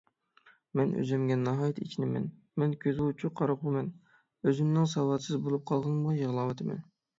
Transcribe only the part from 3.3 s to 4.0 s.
قارىغۇمەن،